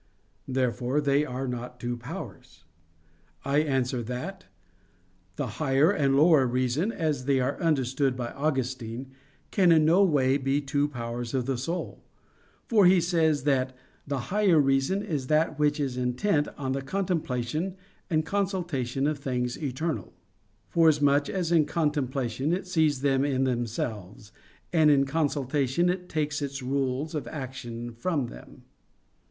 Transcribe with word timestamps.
Therefore 0.47 0.99
they 0.99 1.25
are 1.25 1.47
not 1.47 1.79
two 1.79 1.95
powers. 1.95 2.63
I 3.45 3.59
answer 3.59 4.01
that, 4.01 4.45
The 5.35 5.45
higher 5.61 5.91
and 5.91 6.15
lower 6.17 6.47
reason, 6.47 6.91
as 6.91 7.25
they 7.25 7.39
are 7.39 7.61
understood 7.61 8.17
by 8.17 8.31
Augustine, 8.31 9.11
can 9.51 9.71
in 9.71 9.85
no 9.85 10.03
way 10.03 10.37
be 10.37 10.59
two 10.59 10.87
powers 10.87 11.35
of 11.35 11.45
the 11.45 11.55
soul. 11.55 12.01
For 12.67 12.87
he 12.87 12.99
says 12.99 13.43
that 13.43 13.77
"the 14.07 14.17
higher 14.33 14.59
reason 14.59 15.03
is 15.03 15.27
that 15.27 15.59
which 15.59 15.79
is 15.79 15.97
intent 15.97 16.47
on 16.57 16.71
the 16.71 16.81
contemplation 16.81 17.75
and 18.09 18.25
consultation 18.25 19.05
of 19.05 19.19
things 19.19 19.55
eternal": 19.61 20.13
forasmuch 20.67 21.29
as 21.29 21.51
in 21.51 21.65
contemplation 21.65 22.53
it 22.53 22.65
sees 22.65 23.01
them 23.01 23.23
in 23.23 23.43
themselves, 23.43 24.31
and 24.73 24.89
in 24.89 25.05
consultation 25.05 25.89
it 25.89 26.09
takes 26.09 26.41
its 26.41 26.63
rules 26.63 27.13
of 27.13 27.27
action 27.27 27.93
from 27.93 28.25
them. 28.29 28.63